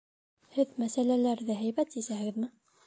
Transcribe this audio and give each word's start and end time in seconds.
Һеҙ 0.55 0.71
мәсьәләләрҙе 0.83 1.59
һәйбәт 1.61 1.95
сисәһегеҙме? 1.99 2.53